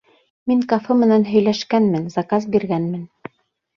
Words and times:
Мин 0.51 0.61
кафе 0.71 0.95
менән 1.01 1.27
һөйләшкәнмен, 1.33 2.09
заказ 2.17 2.49
биргәнмен. 2.57 3.05